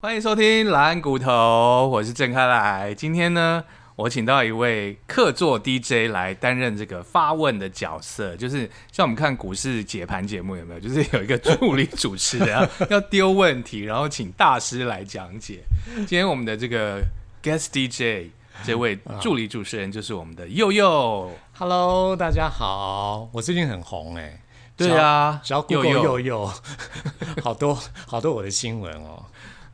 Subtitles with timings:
[0.00, 2.94] 欢迎收听蓝骨头，我是郑开来。
[2.94, 3.64] 今天呢，
[3.96, 10.78] 我请到一位客座 DJ 来担任这个发问的角色，就是像我们看股市解盘节目有没有？
[10.78, 15.64] 就是有一个助理主持人要丢问题，然后请大师来讲解。
[15.96, 17.02] 今天我们的这个
[17.42, 18.30] guest DJ
[18.64, 21.28] 这位助理主持人就是我们的佑佑。
[21.54, 24.40] Hello，大家好，我最近很红哎、
[24.76, 26.52] 对啊，只要佑 Google 佑佑佑，
[27.42, 27.76] 好多
[28.06, 29.24] 好多我的新闻哦。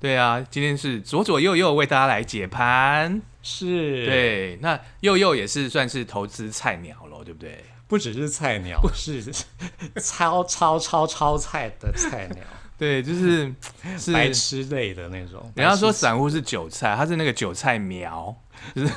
[0.05, 3.23] 对啊，今天是左左右右为大家来解盘。
[3.43, 7.65] 是，，对，那右右也是算是投资菜鸟咯，对不对？
[7.89, 9.25] 不只是菜鸟，不是
[9.97, 12.45] 超超超超菜的菜鸟，
[12.77, 13.51] 对，就是
[13.99, 15.51] 是白痴类的那种。
[15.57, 18.37] 人家说散户是韭菜，他是那个韭菜苗，
[18.75, 18.93] 就是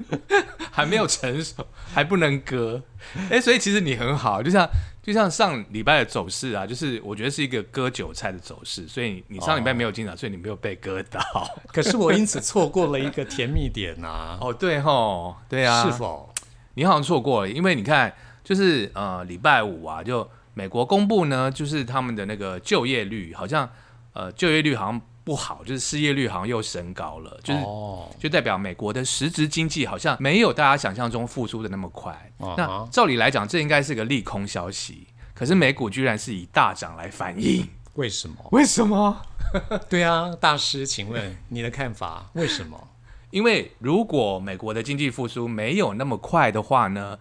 [0.72, 2.82] 还没有成熟，还不能割。
[3.28, 4.66] 哎、所以其实你很好，就像
[5.08, 11.18] 就像上礼拜的走势啊，就是我觉得是一个割韭菜的走势，所以你你上礼拜没有进场，所以你没有被割到。
[11.72, 16.30] 可是我因此错过了一个甜蜜点呐、 哦，对吼，对啊，是否？
[16.74, 23.66] 你好像错过了，因为你看，就是呃礼拜五啊，就美国公布呢，就是他们的那个就业率好像
[24.12, 32.32] 呃就业率好像不好，就是失业率好像又升高了，就是哦，就代表美国的实质经济好像没有大家想象中复苏的那么快。
[32.56, 38.36] 那照理来讲，这应该是个利空消息，可是美股居然是以大涨来反应，为什么？
[38.52, 39.20] 为什么？
[39.90, 42.30] 对啊，大师，请问你的看法？
[42.32, 42.88] 为什么？
[43.30, 47.18] 因为如果美国的经济复苏没有那么快的话呢，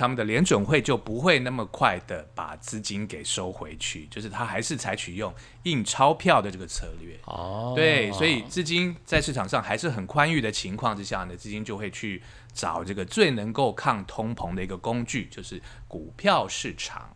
[0.00, 5.30] 他们的联准会就不会那么快的把资金给收回去，就是他还是采取用
[5.64, 7.20] 印钞票的这个策略。
[7.26, 12.22] 哦，对，所以资金在市场上还是很宽裕的情况之下呢，资金就会去
[12.54, 17.14] 找这个最能够抗通膨的一个工具，就是股票市场。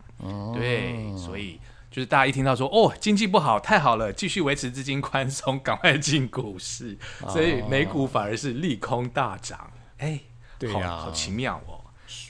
[0.52, 1.58] 对，所以
[1.90, 9.72] 就是大家一听到说哦经济不好，太好了，继续维持资金宽松，赶快进股市，所以美股反而是利空大涨。
[9.96, 11.73] 哎，好对呀好奇妙哦。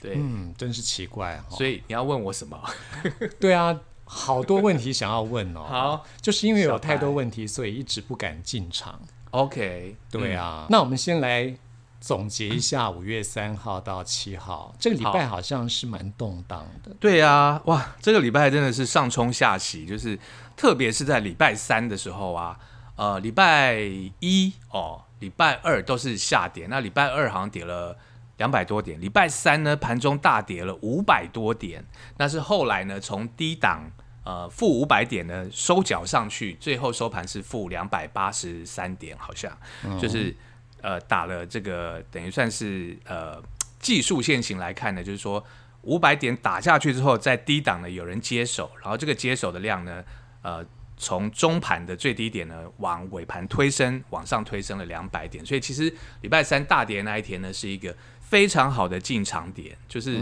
[0.00, 1.56] 对，嗯，真是奇怪哦。
[1.56, 2.58] 所以你要问我什么？
[3.40, 5.64] 对啊，好多问题想要问哦。
[5.66, 9.00] 好就是因为有太多问题，所以一直不敢进场。
[9.30, 11.54] ，OK，对啊，那我们先来
[12.00, 16.94] 总结一下 五月三号到七号这个礼拜，好像是蛮动荡的。
[17.00, 20.18] 对啊，哇，这个礼拜真的是上冲下洗，就是
[20.56, 22.58] 特别是在礼拜三的时候啊，
[22.96, 23.78] 呃，礼拜
[24.20, 27.96] 一哦，礼拜二都是下跌，那礼拜二好像跌了
[28.36, 31.84] 两百多点，礼拜三呢盘中大跌了五百多点，
[32.18, 33.90] 那是后来呢从低档
[34.24, 39.56] 呃负五百点呢收缴上去，最后收盘是负两百八十三点，好像、
[40.00, 40.34] 就是
[40.82, 43.40] 呃打了这个等于算是呃
[43.78, 45.44] 技术线型来看呢，就是说
[45.82, 50.02] 五百点打下去之后，在低档呢有人接手，然后这个接手的量呢，
[50.42, 50.64] 呃，
[50.96, 60.20] 从中盘的最低点呢往尾盘推升，往上推升了两百点，所以其实礼拜三大跌那一天呢是一个非常好的进场点，就是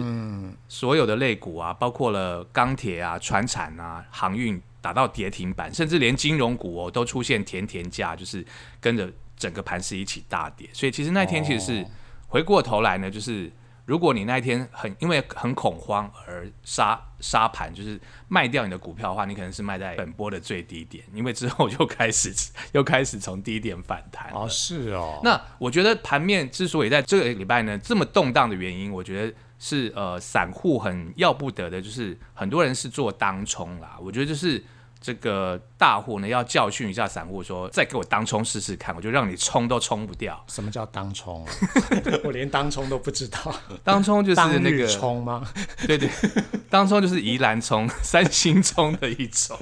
[0.69, 8.44] 所有的类股啊，包括了钢铁啊、船产啊、航运打到跌停板，甚至连金融股哦都出现甜甜价，就是
[8.81, 11.87] 跟着整个盘势一起大跌，所以其实那天其实是哦。
[12.28, 13.53] 回过头来呢，就是
[13.84, 22.32] 如果你那一天很因为很恐慌而杀杀盘，就是卖掉你的股票的话，你可能是卖在本波的最低点，因为之后又开始
[22.72, 33.97] 又开始从低点反弹了哦，是哦，那我觉得盘面之所以在这个礼拜呢这么动荡的原因，我觉得是呃散户很要不得的，就是很多人是做当冲啦。
[34.00, 34.62] 我觉得就是
[35.02, 40.42] 这个大户呢要教训一下散户说，再给我当冲试试看，我就让你冲都冲不掉。
[40.46, 41.52] 什么叫当冲啊？
[42.22, 43.54] 我连当冲都不知道。
[43.82, 45.44] 当冲就是那个冲吗？
[45.86, 46.08] 对对，
[46.70, 49.58] 当冲就是宜兰冲、 三星冲的一种。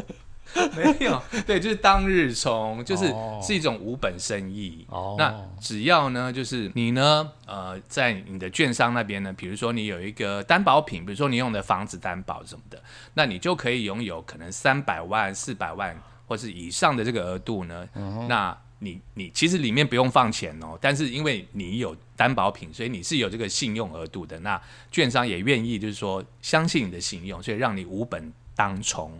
[0.77, 4.87] 没有，对，就是当日冲，就是哦是一种无本生意。
[4.89, 12.83] 哦那只要呢，就是你呢，呃，在你的券商那边呢，比如说你有一个担保品，比如说你用的房子担保什么的，
[13.15, 17.89] 那你就可以拥有可能三百万、四百万或是以上的这个额度呢。
[18.29, 24.41] 那你你其实里面不用放钱哦，但是因为你有担保品，所以你是有这个信用额度的。
[24.41, 24.61] 那
[24.91, 29.11] 券商也愿意就是说相信你的信用，所以让你无本当冲。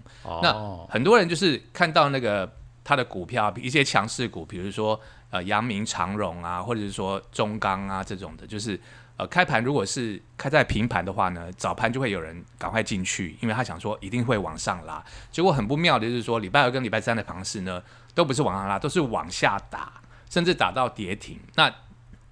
[0.43, 2.47] 那哦，很多人就是看到那个
[2.85, 5.01] 他的股票，一些强势股，比如说
[5.31, 8.79] 呃阳明长荣啊，或者是说中钢啊这种的，就是
[9.17, 15.03] 呃开盘如果是开在平盘的话呢，早盘就会有人赶快进去，因为他想说一定会往上拉。
[15.33, 17.83] 结果很不妙的就是说，礼拜二跟礼拜三的盘势呢，
[18.15, 21.41] 都不是往上拉，都是往下打，甚至打到跌停。
[21.55, 21.73] 那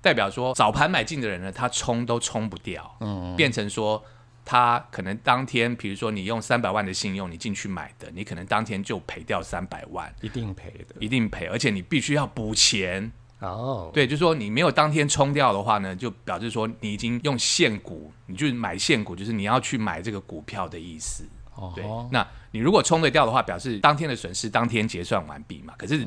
[0.03, 4.05] 代表说早盘买进的人呢，他冲都冲不掉，嗯，变成说
[4.51, 10.95] 他可能当天，比如说你用三百万的信用你进去买的，你可能当天就赔掉三百万，一定赔的。
[10.99, 13.13] 一定赔，而且你必须要补钱。
[13.41, 21.29] 哦，对，就是说你没有当天冲掉的话呢，就表示说你已经用现股，你就买现股，就是你要去买这个股票的意思。
[21.75, 25.75] 对，哦，那你如果冲得掉的话，表示当天的损失当天结算完毕嘛。
[25.77, 26.07] 可是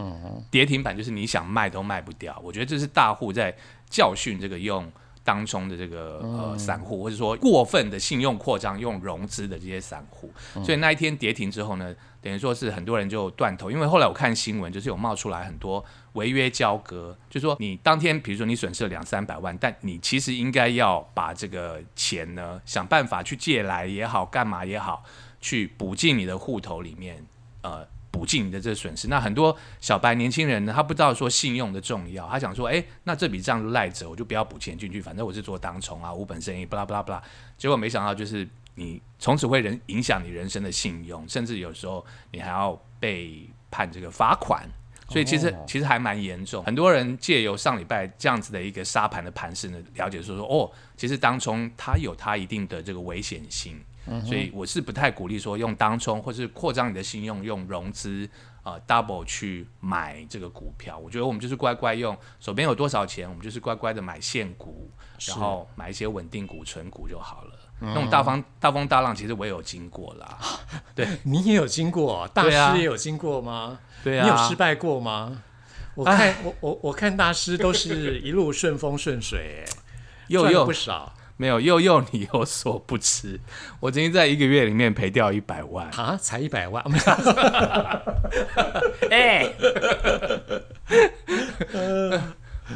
[0.50, 3.56] 跌停板就是你想卖都卖不掉，我觉得这是大户在
[3.88, 4.92] 教训这个用
[5.24, 10.32] 当中的这个呃散户，或者说过分的信用扩张用融资的这些散户。
[10.64, 15.84] 所以那一天跌停之后呢，等于说是很多人就断头，因为后来我看新闻就是有冒出来很多
[16.14, 25.04] 违约交割，就说你当天比如说你损失了两三百万，但你其实应该要把这个钱呢想办法去借来也好，干嘛也好。
[25.44, 27.26] 去补进你的户头里面，
[27.64, 27.84] 呃，
[28.22, 29.08] 补进你的这个损失。
[29.08, 37.24] 那很多小白年轻人呢，他不知道说信用的重要，他想说，哎，那这笔账就赖着，我就不要补钱进去，反正我是做当冲啊，无本生意，巴拉巴拉巴拉。
[37.58, 44.70] 结果没想到，就是你从此会人影响你人生的信用，甚至有时候你还要被判这个罚款。
[45.10, 46.64] 所以其实、哦其实还蛮严重。
[46.64, 53.82] 很多人借由上礼拜这样子的一个沙盘的盘势呢，了解说说哦，其实当冲它有它一定的这个危险性。
[54.26, 58.28] 所以我是不太鼓励说用当冲或是扩张你的信用，用融资
[58.64, 60.98] 呃 double 去买这个股票。
[60.98, 64.90] 我觉得我们就是乖乖用手边有多少钱，我们就是乖乖的买现股，
[65.28, 67.54] 然后买一些稳定股、存股就好了。
[67.84, 70.38] 那种大风大风大浪，其实我也有经过啦。
[71.24, 73.80] 你也有经过，大对啊师也有经过吗？
[74.04, 75.42] 对啊，你有失败过吗？
[75.96, 79.66] 我看我我我看大师都是一路顺风顺水，
[80.30, 83.40] 赚不少没有又又你有所不知，
[83.80, 85.90] 我曾经在一个月里面赔掉一百万。
[85.90, 86.86] 啊，才一百万，
[89.10, 89.52] 哎、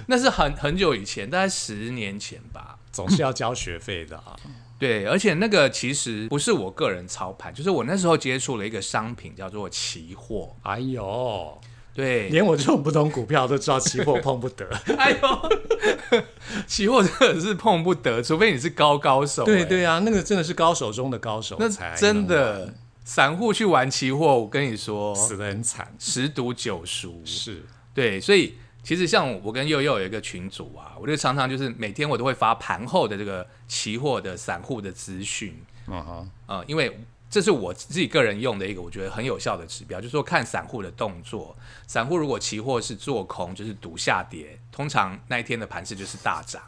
[0.07, 2.79] 那是很很久以前，大概十年前吧。
[2.91, 4.35] 总是要交学费的啊。
[4.79, 10.55] 对，而且那个其实不是我个人操盘，就是我那时候接触了一个商品叫做期货。
[10.63, 11.61] 哎呦，
[11.95, 14.67] 对，连我这种不懂股票都知道期货碰不得。
[14.99, 16.21] 哎呦，
[16.67, 22.73] 期货真的是碰不得，除非你是高高手、哎，对对啊，那个真的是高手中的高手那才真的
[23.05, 25.95] 散户去玩期货，我跟你说，死得很惨。
[25.97, 27.21] 十赌九输。
[27.23, 27.63] 是，
[27.93, 35.57] 对，所以其实像我跟佑佑有一个群组啊，我就常常就是每天我都会发盘后的这个期货的散户的资讯，
[35.87, 36.99] 嗯哼，呃，因为
[37.35, 41.53] 这是我自己个人用的一个我觉得很有效的指标，就是说看散户的动作。
[41.85, 46.63] 散户如果期货是做空，就是赌下跌，通常那一天的盘势就是大涨，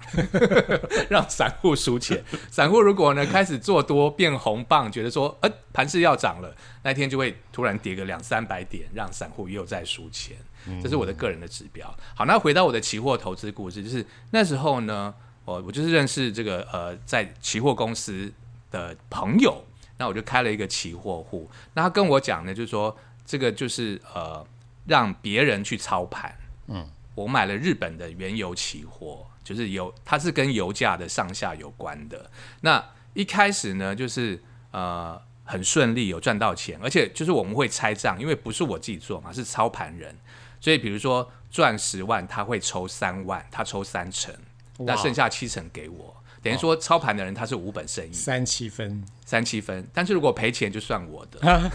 [1.09, 2.21] 让散户输钱。
[2.51, 6.53] 散户如果呢开始做多变红棒，觉得说呃盘势要涨了，
[6.83, 10.35] 那一天就会突然跌个两三百点，让散户又在输钱。
[10.83, 11.97] 这是我的个人的指标。
[12.13, 15.13] 好，那回到我的期货投资故事，就是那时候呢，
[15.45, 18.29] 我我就是认识这个呃在期货公司
[18.69, 19.63] 的朋友，
[19.97, 21.49] 那我就开了一个期货户。
[21.73, 22.95] 那他跟我讲呢，就是说
[23.25, 24.45] 这个就是呃
[24.85, 26.35] 让别人去操盘。
[26.67, 32.29] 嗯，我买了日本的原油期货，就是油，它是跟油价的上下有关的。
[32.61, 32.83] 那
[33.13, 34.41] 一开始呢，就是
[34.71, 40.15] 呃很顺利，有赚到钱，而且就是我们会拆账，因为不是我自己做嘛，是操盘人，
[40.59, 44.33] 所以比如说赚十万，他会抽三万，他抽三成，
[44.79, 46.15] 那剩下七成给我。
[46.41, 51.39] 等于说操盘的人他是无本生意，三七分，三七分，但是如果赔钱就算我的，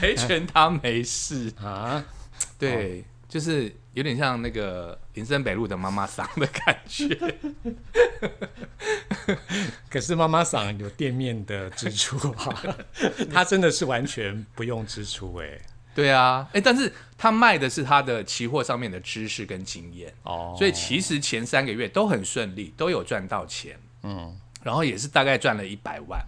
[0.00, 1.50] 赔钱他没事。
[1.60, 2.04] 啊，
[2.58, 7.08] 对，就是有点像那个林森北路的妈妈桑的感觉。
[9.88, 12.76] 可是妈妈桑有店面的支出啊，
[13.32, 15.60] 他真的是完全不用支出哎、
[15.94, 26.20] 对啊，哎，但是他卖的是他的期货上面的知识跟经验，哦，所以其实前三个月都很顺利，都有赚到钱，嗯，然后也是大概赚了一百万。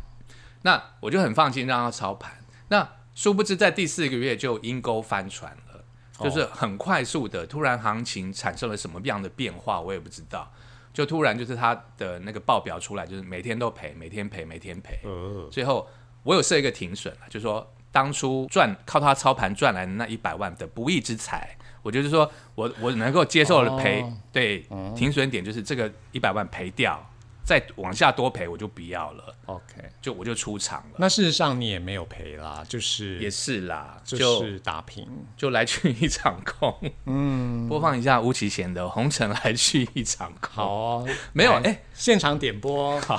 [0.62, 2.32] 那我就很放心让他操盘。
[2.68, 5.85] 那殊不知在第四个月就阴沟翻船了，
[6.18, 10.52] 就是很快速的，突然行情产生了什么样的变化，我也不知道。
[10.92, 14.99] 就突然就是他的那个报表出来，就是每天都赔，每天赔，每天赔。
[15.04, 15.87] 呃，最后
[16.23, 24.12] 我有设一个停损了，就是说当初赚靠他操盘赚来的那一百万的不义之财，我就是说我我能够接受的赔，哦。
[24.31, 27.03] 对，停损点就是这个一百万赔掉，
[27.43, 30.97] 再往下多赔我就不要了，OK，就我就出场了。
[30.99, 36.93] 那事实上你也没有赔啦，就是也是啦，就就是打平，就来去一场空。
[37.07, 40.50] 嗯，播放一下吴奇贤的《红尘来去一场空》。
[40.55, 41.83] 好哦，没有来哎。
[41.95, 43.19] 现场点播，好。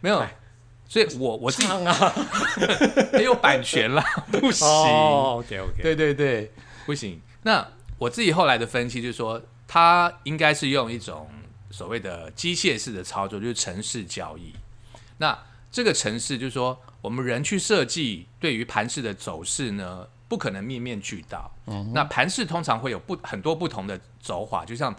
[0.00, 0.24] 没有，
[0.90, 1.68] 所以我我自己
[3.12, 4.66] 没 有版权啦， 不行。
[4.66, 6.50] 哦，OK OK，对对对，
[6.84, 7.22] 不行。
[7.44, 7.64] 那
[7.96, 11.30] 我自己后来的分析就是说，他应该是用一种
[11.70, 14.52] 所谓的机械式的操作，就是城市交易。
[15.18, 15.38] 那
[15.70, 21.48] 这个城市就是说，我们人去设计对于盘势的走势呢，不可能面面俱到。
[21.94, 24.92] 那盘势通常会有不很多不同的走法，就像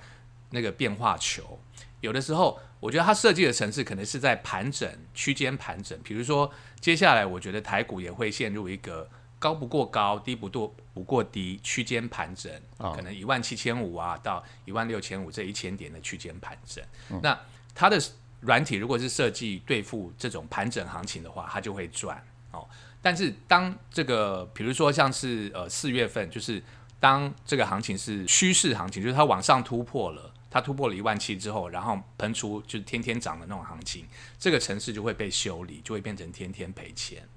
[0.51, 1.59] 那个变化球。
[1.99, 5.97] 有的时候，我觉得它设计的城市可能是在盘整区间盘整。
[6.03, 9.07] 比如说，接下来我觉得台股也会陷入一个
[9.37, 16.83] 高不过高、低不过不过低区间盘整，可能一万七千五啊到一万六千五这一千点的区间盘整。
[17.21, 17.39] 那
[17.75, 18.01] 它的
[18.39, 22.21] 软体如果是设计对付这种盘整行情的话，它就会赚
[22.51, 22.67] 哦。
[22.99, 26.61] 但是当这个比如说像是呃四月份，就是
[26.99, 30.30] 当这个行情是趋势行情，就是它往上突破了。
[30.51, 34.05] 它突破了一万七之后，然后喷出就是天天涨的那种行情，
[34.37, 37.27] 这个城市就会被修理，就会变成天天赔钱。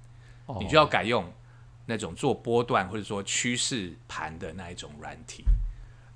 [0.60, 1.32] 你就要改用
[1.86, 5.44] 那种做波段或者说趋势盘的那一种软体。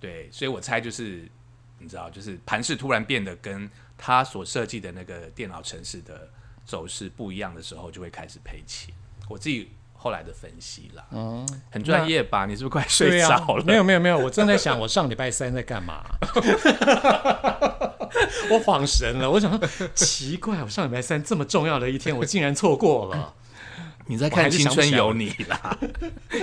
[0.00, 1.30] 对，所以我猜就是
[1.78, 6.28] 你知道，就是盘势突然变得跟他所设计的那个电脑城市的
[6.66, 8.92] 走势不一样的时候，就会开始赔钱。
[9.28, 9.70] 我自己。
[10.00, 12.46] 后来的分析啦，嗯，很专业吧？
[12.46, 13.64] 你是不是快睡着了？
[13.66, 16.04] 没有没有没有，我正在想我上礼拜三在干嘛，
[18.50, 19.28] 我恍神了。
[19.28, 23.34] 我想说奇怪，我上礼拜三这么重要的一天，我竟然错过了。
[24.06, 25.76] 你在看《青春有你》啦？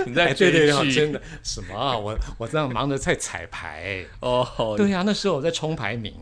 [0.06, 1.74] 你在对对对，真的什么？
[1.74, 4.74] 啊我我这样忙着在彩排哦。
[4.76, 6.14] 对呀，那时候我在冲排名。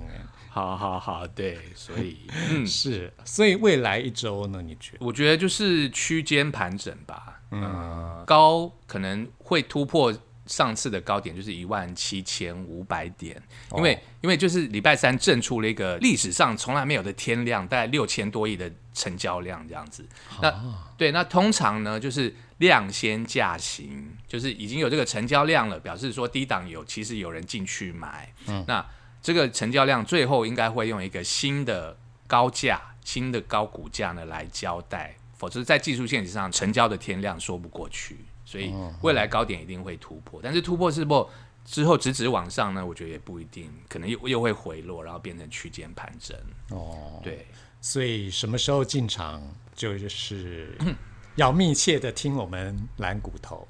[0.55, 2.17] 好好好，对，所以
[2.49, 5.05] 嗯是，所以未来一周呢，你觉得？
[5.05, 13.43] 我觉得就是区间盘整吧，嗯，高可能会突破上次的高点，就是一万七千五百点，
[13.77, 20.07] 因为因为就是礼拜三震出了一个历史上从来没有的天量，大概六千多亿的成交量这样子。
[20.41, 20.55] 那
[20.97, 28.87] 对，那通常呢就是量先价行，就是已经有这个成交量了，表示说低档有其实有人进去买，嗯，那。
[29.25, 40.41] 这个成交量最后应该会用一个新的高价、新的高股价呢来交代，否则在技术线上成交的天量说不过去，所以未来高点一定会突破。
[40.43, 41.27] 但是突破是不
[41.65, 42.85] 之后直直往上呢？
[42.85, 46.37] 我觉得也不一定，可能又又会回落，然后变成区间盘整。
[46.69, 47.47] 哦，对，
[47.81, 49.43] 所以什么时候进场，
[49.75, 50.77] 就是
[51.37, 53.67] 要密切的听我们蓝骨头。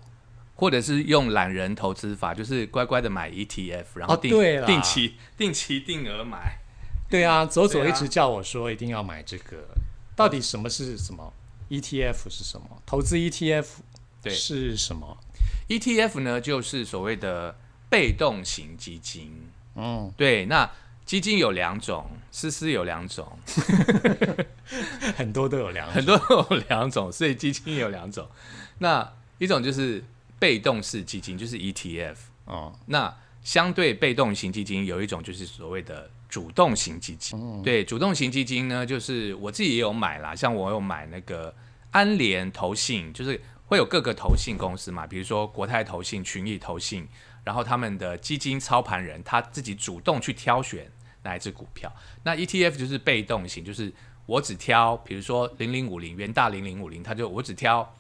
[0.57, 4.31] 或者是用懒人投资法，就是乖乖的买 ETF，然后定
[4.65, 6.59] 定期定期定额买。
[7.11, 9.67] 对啊，左左一直叫我说一定要买这个。
[10.17, 11.33] 到底什么是什么
[11.69, 12.67] ETF 是什么？
[12.87, 13.67] 投资 ETF
[14.23, 15.19] 对是什么
[15.69, 17.57] ？ETF 呢，就是所谓的
[17.91, 19.49] 被动型基金。
[19.75, 20.47] 嗯，对。
[20.47, 20.71] 那
[21.05, 23.27] 基金有两种，思思有两种，
[25.17, 28.29] 很多都有两，很多都有两种，所以基金有两种。
[28.79, 30.05] 那一种就是。
[30.45, 37.63] 被动式基金就是 ETF 哦，那相对被动型基金有一种就是所谓的主动型基金。
[37.63, 41.55] 对，主动型基金呢，就是我自己也有买啦，像我有买那个
[41.93, 47.09] 安联投信，就是会有各个投信公司嘛，比如说国泰投信、群益投信，
[47.43, 51.91] 然后他们的基金操盘人他自己主动去挑选哪一只股票。
[52.23, 53.91] 那 ETF 就是被动型，就是
[54.27, 57.97] 我只挑，比如说零零五零元大零零五零，他就我只挑。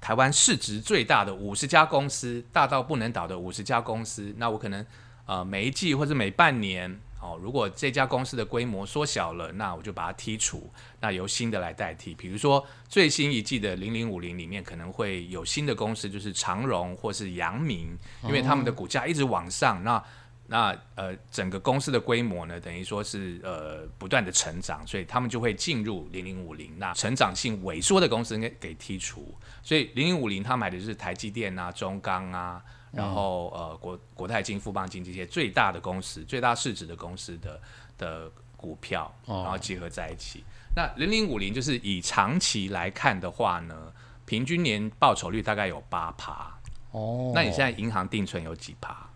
[0.00, 4.84] 台湾市值最大的五十家公司，大到不能倒的五十家公司，那我可能
[5.26, 12.14] 呃每一季或者每半年哦，如果这家公司的规模缩小了，那我就把它剔除，那由新的来代替。
[12.14, 20.02] 比如说最新一季的零零五零里面可能会有新的公司，就是长荣或是阳明，因为他们的股价一直往上，那。
[20.50, 26.72] 那呃，整个公司的规模呢，等于说是呃不断的成长，所以他们就会进入零零五零。
[26.78, 37.60] 那成长性萎缩的公司给给剔除，所以零零五零他买的就是台积电啊、中钢啊，然后呃国国泰金、富邦金这些最大的公司、最大市值的公司的
[37.98, 40.42] 的股票，然后结合在一起。
[40.74, 43.92] 那零零五零就是以长期来看的话呢，
[44.24, 46.58] 平均年报酬率大概有八趴。
[46.92, 49.06] 哦，那你现在银行定存有几趴？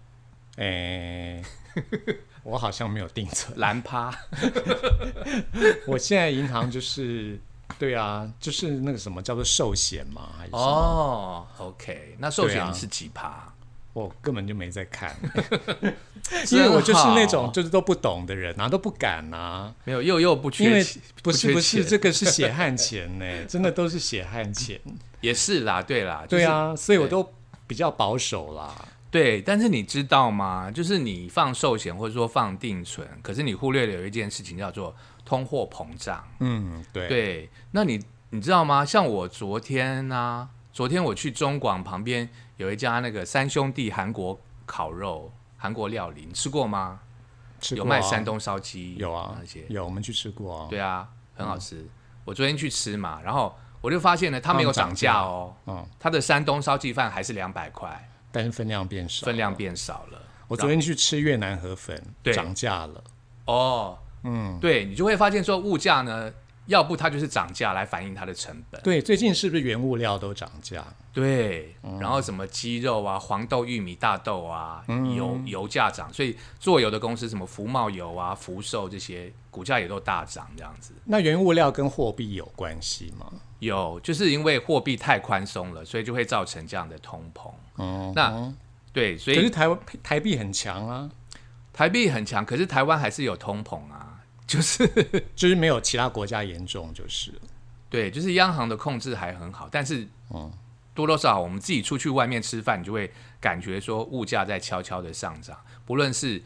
[0.56, 1.42] 哎，
[2.42, 4.12] 我好像没有定存，蓝趴。
[5.86, 7.38] 我现在银行就是，
[7.78, 13.52] 对啊，就是那个什么叫做寿险嘛，还是哦，OK，那寿险是几趴？
[13.94, 15.14] 我根本就没在看，
[16.50, 19.74] 因为我就是那种就是都不懂的人啊，都不敢啊。
[19.84, 20.82] 没有，又又不缺，因为
[21.22, 24.80] 不是不是这个是血汗钱呢， 真的都是血汗钱。
[25.20, 27.34] 也是啦，对啦，对啊，所以我都
[27.66, 28.74] 比较保守啦。
[29.12, 30.70] 对，但是你知道吗？
[30.70, 34.92] 就是你放寿险或者说放定存，可是你忽略了有一件事情叫做
[35.24, 36.26] 通货膨胀。
[36.40, 37.06] 嗯，对。
[37.08, 38.84] 对，那你你知道吗？
[38.84, 42.26] 像我昨天呢，昨天我去中广旁边
[42.56, 47.00] 有一家那个三兄弟韩国烤肉、韩国料理，你吃过吗？
[47.76, 50.66] 有卖山东烧鸡，有啊那些有我们去吃过啊。
[50.70, 51.86] 对啊，很好吃。
[52.24, 60.20] 我昨天去吃嘛，然后我就发现呢，它没有涨价哦，嗯，它的山东烧鸡饭还是两百块，但是分量变少，分量变少了。
[60.48, 63.04] 我昨天去吃越南河粉，对涨价了。
[63.46, 66.32] 哦，嗯，对你就会发现说物价呢，
[66.66, 70.84] 要不它就是涨价来反映它的成本，对，最近是不是原物料都涨价？
[71.12, 80.94] 对，嗯然后什么鸡肉啊、黄豆、玉米、大豆啊，嗯油油价涨，所以做油的公司什么福茂油啊、福寿这些股价也都大涨，这样子。
[81.04, 83.32] 那原物料跟货币有关系吗？
[83.62, 87.50] 有，就是因为货币太宽松了，所以就会造成这样的通膨。
[87.78, 88.52] 嗯，那
[88.92, 91.08] 对，所以可是台湾台币很强啊，
[91.72, 94.84] 台币很强，可是台湾还是有通膨啊， 就是
[95.36, 97.32] 就是没有其他国家严重，就是。
[97.88, 100.50] 对，就是央行的控制还很好，但是嗯
[100.92, 106.42] 多多少少我们自己出去外面吃饭，你就会感觉说物价在悄悄的上涨，不论是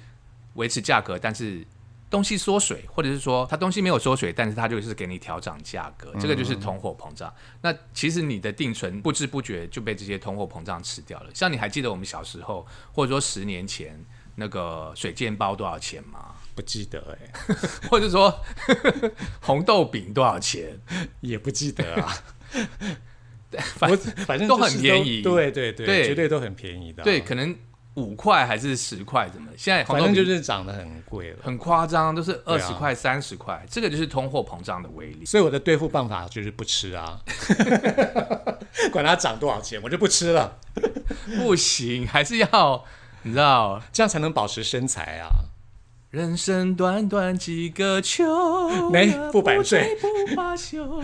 [0.54, 1.64] 维持价格，但是
[2.08, 7.32] 东西缩水，或者是说它东西没有缩水，但是它就是给你调涨价格，这个就是通货膨胀。
[7.62, 11.30] 那其实你的定存不知不觉就被这些通货膨胀吃掉了。
[11.34, 14.04] 像你还记得我们小时候，或者说十年前
[14.36, 16.34] 那个水煎包多少钱吗？
[16.54, 17.32] 不记得哎、
[17.90, 18.34] 或者说
[19.42, 20.80] 红豆饼多少钱？
[21.20, 22.14] 也不记得啊。
[23.76, 27.54] 反 我反正都很便宜对对对，对绝对都很便宜的啊、对，可能
[27.97, 29.50] 五块还是十块，怎么？
[29.57, 31.38] 现在红反正就是涨得很贵了。
[31.43, 35.25] 很夸张，都是二十块、三十块，这个就是通货膨胀的威力。
[35.25, 37.19] 所以我的对付办法就是不吃啊，
[38.93, 40.59] 管它涨多少钱，我就不吃了，
[41.38, 42.85] 不行，还是要
[43.23, 45.29] 你知道，这样才能保持身材啊。
[46.11, 51.03] 人生短短几个秋，没不版税不罢休。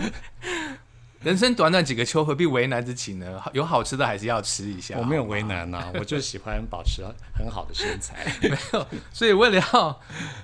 [1.23, 3.41] 人生短短几个秋，何必为难自己呢？
[3.53, 4.95] 有好吃的还是要吃一下。
[4.97, 7.01] 我没有为难呐、 我就喜欢保持
[7.33, 8.25] 很好的身材。
[8.43, 10.01] 没有所以为了要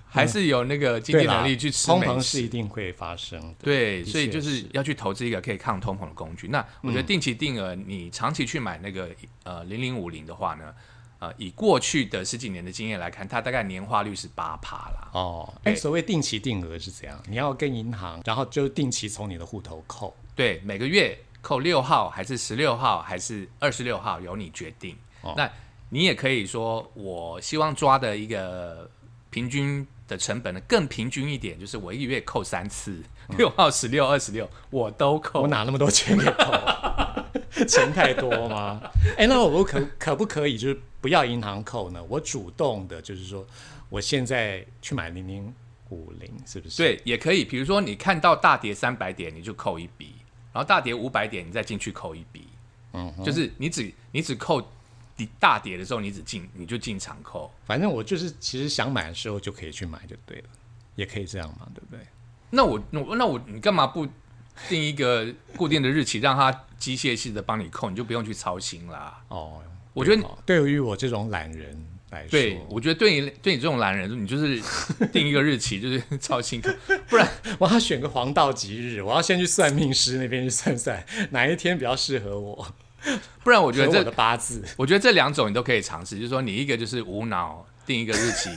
[0.08, 2.12] 还是有那个经济能力去吃通美食。
[2.14, 3.56] 膨是一定会发生的。
[3.62, 6.48] 对，所以就是要去投资一个可以抗通膨的工具。
[6.48, 9.10] 那我觉得定期定额，你长期去买那个
[9.44, 10.74] 呃零零五零的话呢，
[11.20, 15.10] 呃，以过去的十几年的经验来看，它大概年化率是八趴啦。
[15.12, 17.22] 哦，哎，对所谓定期定额是怎样？
[17.28, 20.16] 你要跟银行，然后就定期从你的户头扣。
[20.40, 24.96] 对，每个月扣六号还是十六号还是二十六号，由你决定。
[25.20, 25.52] 哦那
[25.90, 28.90] 你也可以说，我希望抓的一个
[29.30, 33.04] 平均的成本呢更平均一点，就是我一个月扣三次，
[33.38, 35.48] 六号、十六、二十六我都扣我。
[35.50, 36.54] 哪那么多钱给扣？
[37.68, 38.80] 钱太多吗？
[39.18, 42.02] 哎，那我可可不可以就是不要银行扣呢？
[42.08, 43.46] 我主动的，就是说
[43.90, 45.54] 我现在去买零零
[45.90, 47.44] 五零，是不是？，对，也可以。
[47.44, 50.14] 比如说，你看到大跌三百点，你就扣一笔，
[50.54, 52.48] 然后大跌五百点，你再进去扣一笔。
[52.94, 54.60] 嗯，就是你只你只扣
[55.16, 57.52] 底大跌的时候，你只进你就进场扣。
[57.66, 60.50] 反正我就是其实想买的时候就可以去买就对了，
[60.96, 62.00] 也可以这样嘛，对不对？
[62.50, 64.08] 那我那我那我你干嘛不
[64.68, 69.24] 定一个固定的日期，让它机械式的帮你扣，你就不用去操心啦。
[69.28, 69.62] 哦，
[69.94, 71.80] 我觉得哦对于我这种懒人
[72.12, 74.62] 来说，对，我觉得对你对你这种懒人，你就是
[75.14, 76.70] 定一个日期，就是超心扣，
[77.08, 77.28] 不然
[77.60, 82.68] 我要选个黄道吉日，我要先去算命师那边去算算哪一天比较适合我，
[83.44, 84.64] 不然我觉得这八字。
[84.78, 88.50] 我觉得这两种你都可以尝试，就是说你一个就是无脑定一个日期，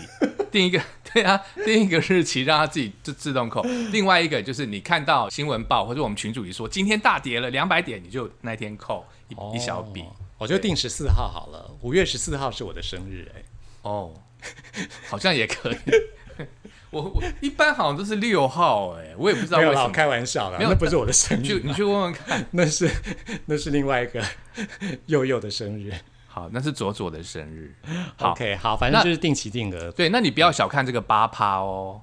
[0.51, 0.81] 定一个
[1.13, 10.07] 对啊，定一个日期让他自己就自动扣；另外一个就是你看到新闻报或者我们群主一说今天大跌了两百点，你就那天扣一、一小笔哦
[10.43, 13.43] 我就定十四号好了，五月十四号是我的生日、哎，
[13.83, 14.13] 哦，
[15.09, 15.77] 好像也可以。
[16.91, 19.89] 我我一般好像都是六号哎、我也不知道。
[19.91, 22.45] 开玩笑啦，那不是我的生日啦，你去问问看。
[22.51, 22.91] 那是
[23.47, 24.21] 那是另外一个
[25.07, 25.95] 佑佑的生日。
[26.27, 27.73] 好，那是左左的生日。
[28.17, 32.03] 好 OK，好，反正就是定期定额，对，那你不要小看这个八趴哦。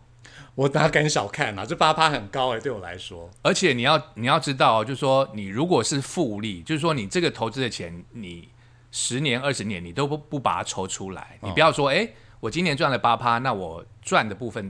[0.59, 1.65] 我哪敢小看啊？
[1.65, 8.49] 这八趴很高哎、对我来说，而且你要你要知道哦，就是说你如果是复利，就是说你这个投资的钱，你
[8.91, 12.05] 十年二十年你都不不把它抽出来，你不要说，哎、
[12.41, 14.69] 我今年赚了八趴，那我赚的部分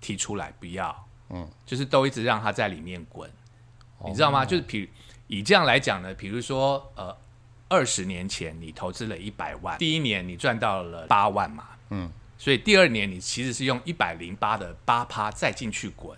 [0.00, 3.30] 提出来，不要，嗯，就是都一直让它在里面滚，
[4.06, 4.42] 你知道吗？
[4.42, 4.88] 就是比
[5.26, 7.14] 以这样来讲呢，比如说呃，
[7.68, 16.16] 二十年前你投资了一百万，第一年你赚到了八万嘛，嗯，所以第二年你其实是用一百零八的八趴再进去滚。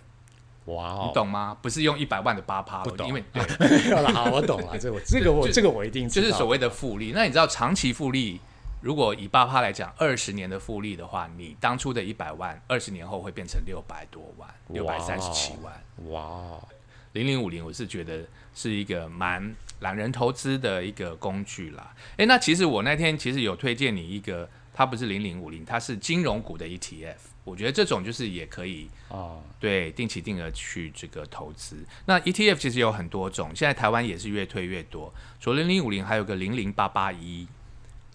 [0.65, 1.57] 哇哦，你懂吗？
[1.61, 3.23] 不是用一百万的八趴，不懂因为
[4.13, 7.11] 好，我懂了， 这我这个我这个我一定知道，就是所谓的复利。
[7.13, 8.39] 那你知道长期复利，
[8.81, 15.73] 如果以八趴来讲，二十年的复利的话，你当初的一百万，二十年后会变成六百多万，六百三十七万。
[16.11, 16.67] 哇哦，
[17.13, 18.19] 零零五零，我是觉得
[18.53, 21.95] 是一个蛮懒人投资的一个工具啦。
[22.17, 24.47] 诶，那其实我那天其实有推荐你一个，
[24.79, 27.17] 它不是零零五零，它是金融股的 ETF。
[27.43, 31.85] 我觉得这种就是也可以哦，对定期定额去这个投资。
[32.05, 35.13] 那 ETF 其实有很多种，现在台湾也是越推越多。
[35.37, 37.45] 除了零零五零，还有个零零八八一，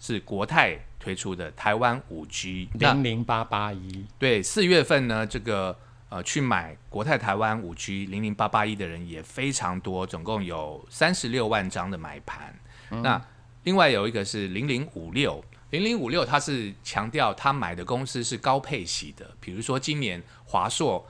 [0.01, 2.67] 是国泰推出的台湾五 G。
[2.73, 5.77] 那零零八八一，对四月份呢，这个
[6.09, 12.59] 呃去买国泰台湾五 G 零零八八一的人也非常多，总共有三十六万张的买盘。
[12.89, 13.23] 那
[13.65, 15.45] 另外有一个是零零五六。
[15.75, 21.05] 零零五六，它是强调他买的公司是高配息的，比如说今年华硕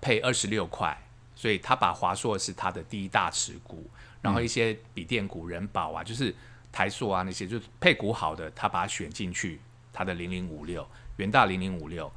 [0.00, 0.96] 配二十六块，
[1.36, 3.88] 所以他把华硕是他的第一大持股，
[4.20, 6.34] 然后一些笔电股、人保啊，就是
[6.72, 9.60] 台塑啊那些，就是配股好的，他把它选进去，
[9.92, 10.84] 他的零零五六，
[11.18, 12.10] 元大零零五六，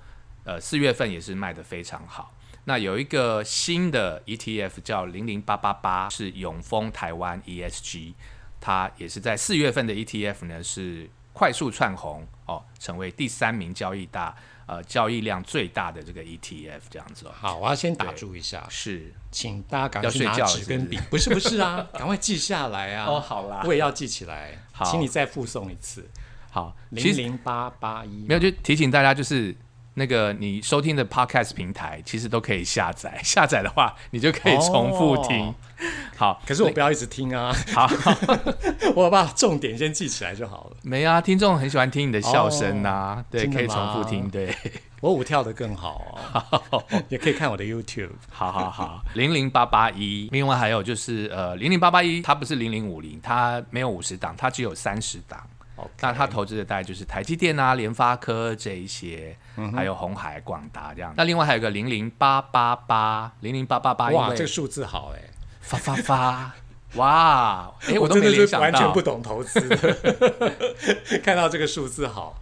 [0.44, 2.34] 呃，四月份也是卖的非常好。
[2.66, 8.14] 那有一个新的 ETF 叫零零八八八，是永丰台湾 ESG，
[8.60, 11.10] 它也是在四月份的 ETF 呢是。
[11.34, 17.32] 快速窜红哦，成为第三名交易大呃交易量最大的这个 ETF 这样子哦。
[17.34, 23.06] 好，我要先打住一下，是，请大家赶快去拿纸跟笔，不是不是啊， 赶快记下来啊。
[23.08, 24.58] 哦好啦我也要记起来。
[24.72, 26.10] 好请你再附送一次，
[26.50, 28.26] 好，零零八八一。
[28.28, 29.56] 没有就提醒大家，就是
[29.94, 35.48] 那个你收听的 Podcast 平台其实都可以下载， 下载的话你就可以重复听。
[35.48, 35.56] 哦。
[36.16, 37.90] 好，可是我不要一直听啊，好，
[38.96, 40.78] 我把重点先记起来就好了。
[40.84, 44.56] 没啊，听众很喜欢听你的笑声呐、对，可以重复听，对，
[45.02, 46.20] 我舞跳的更好
[46.70, 48.12] 哦， 也可以看我的 YouTube。
[48.30, 55.42] 好好好，零零八八一，另外还有就是呃，零零八八一，它不是零零五零，它没有五十档，它只有三十档。
[56.02, 61.14] 那他投资的大概就是台积电啊、联发科这一些，嗯还有红海、广达这样。
[61.18, 65.22] 那另外还有个零零八八八，零零八八八，哇，为这个数字好哎，
[65.62, 66.52] 发发发，
[66.96, 68.64] 哇，哎、我都真的是没联想到。
[68.66, 69.60] 完全不，懂投资。
[69.68, 70.56] 的，
[71.24, 72.38] 看到这个数字好，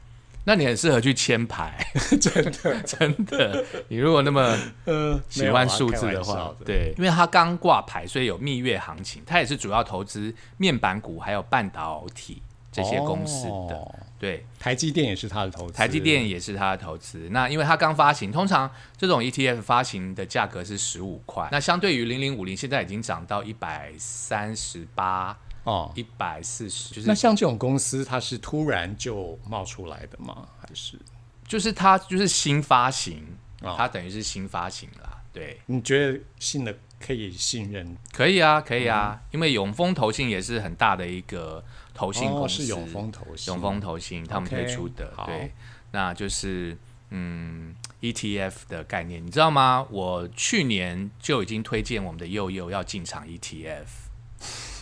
[0.46, 1.86] 那你很适合去签牌，
[2.20, 3.64] 真的，真的。
[3.90, 9.22] 你如果那么呃，喜欢数字的话，对，因为它刚挂牌，所以有蜜月行情。
[9.26, 13.76] 它也是主要投资面板股还有半导体这些公司的。
[13.76, 17.30] 哦对，台积电也是他的投资，台积电也是它的投资。
[17.32, 25.90] 那因为它刚发行，通常这种 ETF 发行的价格是十五块，那相对于零零五零，现在已经涨到一百三十八、哦。
[25.96, 30.46] 一百四十，就是那像这种公司，它是突然就冒出来的吗？
[30.60, 31.00] 还是
[31.48, 33.26] 就是它就是新发行，
[33.62, 35.22] 哦它等于是新发行啦。
[35.32, 37.98] 对，你觉得信的可以信任？
[38.12, 45.54] 可以啊，可以嗯啊，因为永丰投信也是很大的一个投信公哦，司，是永丰投信，永丰投信他们推出的好对，
[45.92, 46.78] 那就是
[47.10, 49.86] 嗯 ETF 的概念，你知道吗？
[49.90, 53.86] 我去年就已经推荐我们的佑佑要进场 ETF，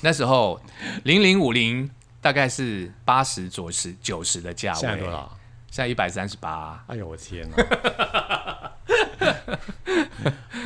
[0.02, 0.60] 那时候
[1.04, 1.90] 零零五零
[2.22, 5.12] 大概是八十左十九十的价位，现在多？
[5.12, 5.38] 少？
[5.70, 7.58] 现在一百三十八，哎呦，我天哪！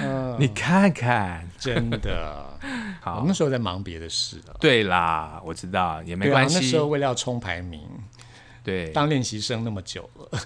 [0.01, 0.37] 嗯。
[0.39, 2.57] 你看看，真的，
[3.01, 3.15] 好。
[3.15, 3.23] 我好。
[3.27, 4.55] 那，时候在忙别的事了。
[4.59, 7.87] 对啦，我知道也没关系，那时候为了要冲排名，
[8.63, 10.39] 对，当练习生那么久了，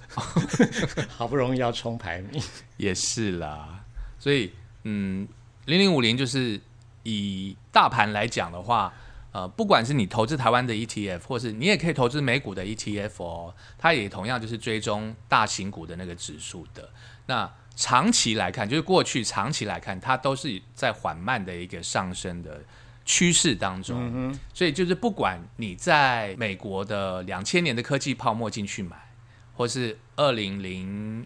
[1.07, 2.41] 好不容易要冲排名，
[2.77, 3.83] 也是啦，
[4.19, 4.51] 所以
[4.83, 5.27] 嗯，
[5.65, 6.59] 零零五零就是
[7.03, 8.93] 以大盘来讲的话，
[9.31, 16.89] 呃，不管是你投资台湾的 ETF，或是你也可以投资美股的 ETF 哦，它也同样就是追踪大型股的那个指数的。
[17.27, 22.63] 那长期来看，就是过去长期来看，它都是在缓慢的一个上升的
[23.03, 24.33] 趋势当中。
[24.53, 28.95] 所以就是不管你在美国的两千年的科技泡沫进去买，
[29.55, 31.25] 或是二零零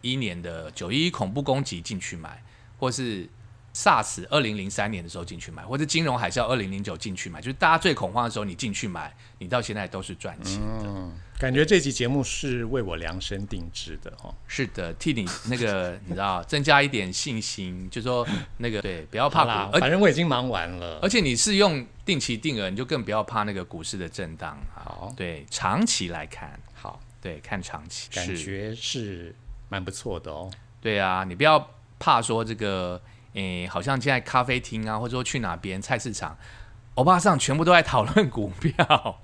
[0.00, 2.42] 一年的九一一恐怖攻击进去买，
[2.78, 3.28] 或是
[3.74, 11.10] SARS 二零零三年的时候进去买，或者金融海啸二零零九进去买，就是大家最恐慌的时候你进去买，你到现在都是赚钱的。
[11.36, 14.32] 感觉这期节目是为我量身定制的哦。
[14.46, 18.26] 是的，替你那个 你知道增加一点信心，就说
[18.58, 21.08] 那个对，不要怕啦反正我已经忙完了而。
[21.08, 24.78] 且你是用定期定额，你就更不要怕那个股市的震荡啊。
[24.84, 29.34] 好对，长期来看，好，对，看长期感觉是
[29.68, 30.48] 蛮不错的哦。
[30.80, 33.00] 对啊，你不要怕说这个，
[33.34, 36.36] 诶，好像现在咖啡厅啊，或者说去哪边菜市场，
[36.94, 39.20] 欧巴上全部都在讨论股票。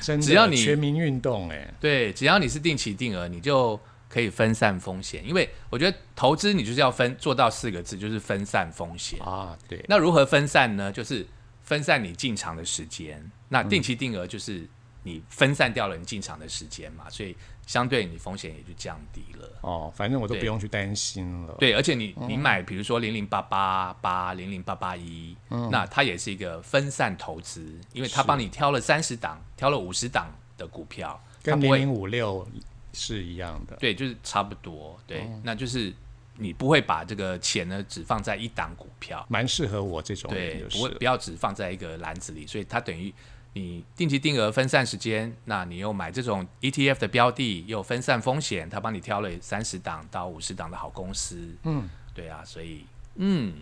[0.00, 5.26] 真的，只要你全民运动，哎，对，只要你是定期定额，你就可以分散风险。
[5.28, 9.20] 因为我觉得投资你就是要分做到四个字，就是分散风险。
[9.20, 10.90] 啊，对，那如何分散呢？
[10.90, 11.26] 就是
[11.62, 13.30] 分散你进场的时间。
[13.48, 14.66] 那定期定额就是
[15.10, 19.48] 你分散掉了你进场的时间嘛，所以相对你风险也就降低了。
[19.62, 21.54] 哦，反正我都不用去担心了。
[21.58, 25.36] 对，而且你你买，比如说零零八八八、零零八八一，
[25.70, 32.46] 那它也是一个分散投资，因为它帮你挑了三十档，挑了五十档的股票，跟零零五六
[32.92, 33.76] 是一样的。
[33.76, 35.40] 对，就是差不多，对，哦。
[35.42, 35.92] 那就是
[36.36, 40.78] 你不会把这个钱呢只放在一档股票，蛮适合我这种人，对，就是。
[40.78, 43.12] 不会不要只放在一个篮子里，所以它等于
[43.52, 52.84] 你定期定额分散时间，那你又买这种 ETF 的标的，又分散风险，他帮你挑了三十档到五十档的好公司，嗯，对啊，所以
[53.16, 53.54] 嗯，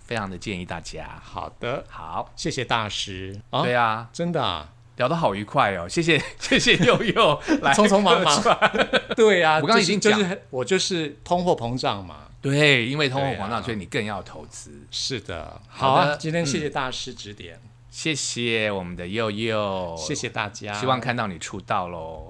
[0.00, 1.20] 非常的建议大家。
[1.22, 3.38] 好的，好，谢谢大师。
[3.50, 8.42] 啊，对啊，真的啊，聊得好愉快哦，谢谢 谢谢佑佑来 匆匆忙忙。
[9.14, 10.12] 对啊，我刚刚已经讲。
[10.12, 14.70] 就是就是我就是通货膨胀嘛，对，因为通货膨胀，所以你更要投资。
[14.90, 16.04] 是的，好的。
[16.06, 17.60] 好啊，今天谢谢大师指点，
[17.96, 22.24] 谢谢我们的佑佑，谢谢大家，希望看到你出道喽。